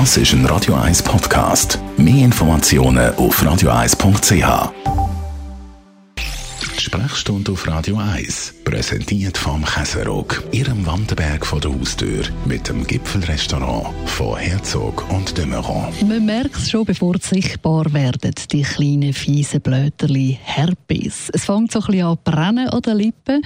[0.00, 1.78] Das ist ein Radio 1 Podcast.
[1.96, 4.72] Mehr Informationen auf radio1.ch.
[6.80, 13.86] Sprechstunde auf Radio 1, präsentiert vom Käserock, Ihrem Wanderberg vor der Haustür, mit dem Gipfelrestaurant
[14.06, 15.46] von Herzog und de.
[15.46, 21.30] Man merkt es schon, bevor sie sichtbar werden, die kleinen fiesen Blöterli Herpes.
[21.32, 23.42] Es fängt so ein bisschen an brennen an den Lippen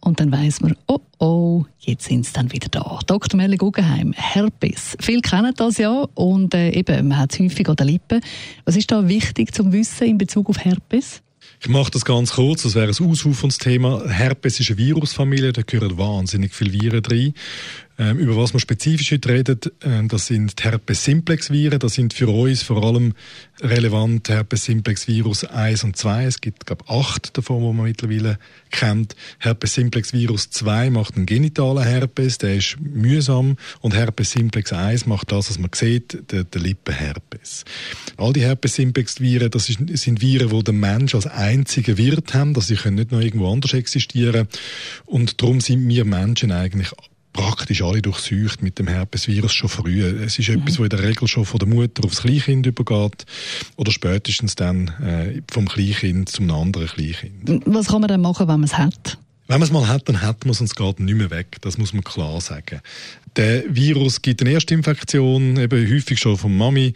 [0.00, 2.98] und dann weiß man, oh oh, jetzt sind sie dann wieder da.
[3.06, 3.36] Dr.
[3.36, 4.96] Melle Guggenheim, Herpes.
[5.00, 8.20] Viele kennen das ja und äh, eben, man hat es häufig an den Lippen.
[8.64, 11.22] Was ist da wichtig zum Wissen in Bezug auf Herpes?
[11.60, 14.08] Ich mache das ganz kurz, das wäre ein ausuferndes Thema.
[14.08, 17.34] Herpes ist eine Virusfamilie, da gehören wahnsinnig viele Viren drin.
[17.98, 21.78] Ähm, über was wir spezifisch heute reden, äh, das sind die Herpes-Simplex-Viren.
[21.78, 23.12] Das sind für uns vor allem
[23.60, 26.24] relevant Herpes-Simplex-Virus 1 und 2.
[26.24, 28.38] Es gibt, glaube acht davon, die man mittlerweile
[28.70, 29.14] kennt.
[29.38, 33.56] Herpes-Simplex-Virus 2 macht einen genitalen Herpes, der ist mühsam.
[33.80, 37.64] Und Herpes-Simplex 1 macht das, was man sieht, der, der Lippenherpes.
[38.22, 42.54] All die Herpes-Simplex-Viren, das sind Viren, die der Mensch als einziger Wirt haben.
[42.54, 44.46] Also sie können nicht noch irgendwo anders existieren.
[45.06, 46.92] Und darum sind wir Menschen eigentlich
[47.32, 50.02] praktisch alle durchsucht mit dem Herpesvirus schon früh.
[50.02, 50.58] Es ist mhm.
[50.58, 53.26] etwas, was in der Regel schon von der Mutter aufs Kleinkind übergeht
[53.74, 57.62] oder spätestens dann äh, vom Kleinkind zum anderen Kleinkind.
[57.66, 59.18] Was kann man denn machen, wenn man es hat?
[59.48, 61.56] Wenn man es mal hat, dann hat man es und es geht nicht mehr weg.
[61.62, 62.80] Das muss man klar sagen.
[63.34, 66.94] Der Virus gibt eine Erstinfektion, eben häufig schon von Mami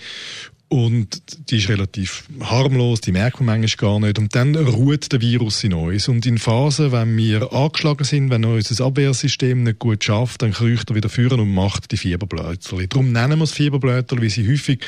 [0.69, 4.19] und die ist relativ harmlos, die merkt man manchmal gar nicht.
[4.19, 6.08] Und dann ruht der Virus in uns.
[6.08, 10.91] Und in Phasen, wenn wir angeschlagen sind, wenn unser Abwehrsystem nicht gut schafft, dann kriecht
[10.91, 12.89] er wieder führen und macht die Fieberblötchen.
[12.89, 14.81] Darum nennen wir es Fieberblötchen, weil sie häufig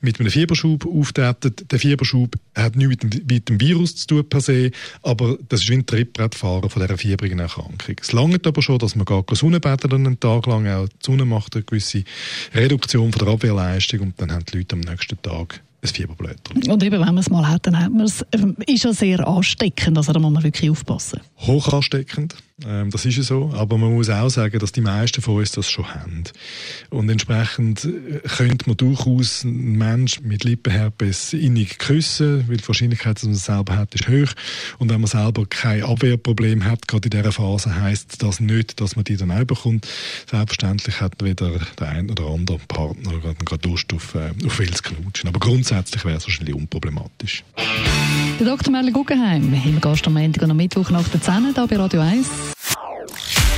[0.00, 1.54] mit einem Fieberschub auftreten.
[1.70, 5.60] Der Fieberschub hat nichts mit dem, mit dem Virus zu tun per se, aber das
[5.60, 7.96] ist wie ein Trittbrettfahren von dieser fiebrigen Erkrankung.
[8.00, 10.66] Es langt aber schon, dass man gar keine Sonne einen Tag lang.
[10.66, 12.02] Auch die Sonne macht eine gewisse
[12.52, 16.70] Reduktion von der Abwehrleistung und dann haben die Leute am nächsten nächsten Tag ein Fieberblötchen.
[16.70, 18.24] Und eben, wenn man es mal hat, dann hat man es.
[18.32, 21.20] Ähm, ist ja sehr ansteckend, also da muss man wirklich aufpassen.
[21.38, 22.36] Hoch ansteckend.
[22.64, 23.52] Ähm, das ist ja so.
[23.54, 26.24] Aber man muss auch sagen, dass die meisten von uns das schon haben.
[26.90, 33.16] Und entsprechend äh, könnte man durchaus einen Menschen mit Lippenherpes innig küssen, weil die Wahrscheinlichkeit,
[33.16, 34.32] dass man es selber hat, ist hoch.
[34.78, 38.94] Und wenn man selber kein Abwehrproblem hat, gerade in dieser Phase, heisst das nicht, dass
[38.94, 39.88] man die dann auch bekommt.
[40.30, 43.12] Selbstverständlich hat weder der ein oder andere Partner
[43.44, 45.28] gerade Lust auf, äh, auf viel zu knutschen.
[45.28, 47.44] Aber grundsätzlich wäre es wahrscheinlich unproblematisch.
[48.38, 48.72] Der Dr.
[48.72, 52.00] Merle Guggenheim, im Gast am Montag und am Mittwoch nach der 10 hier bei Radio
[52.00, 52.28] 1.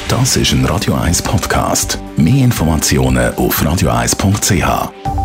[0.08, 1.98] Das ist ein Radio 1 Podcast.
[2.16, 5.15] Mehr Informationen auf radio1.ch.